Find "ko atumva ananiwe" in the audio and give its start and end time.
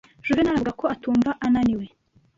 0.79-1.85